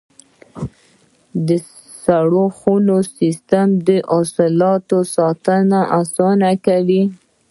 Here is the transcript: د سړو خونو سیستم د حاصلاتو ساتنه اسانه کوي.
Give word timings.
د 1.47 1.49
سړو 2.03 2.45
خونو 2.57 2.97
سیستم 3.17 3.67
د 3.87 3.89
حاصلاتو 4.11 4.99
ساتنه 5.15 5.79
اسانه 6.01 6.51
کوي. 6.65 7.03